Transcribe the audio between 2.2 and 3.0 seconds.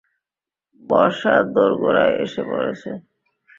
এসে পড়েছে।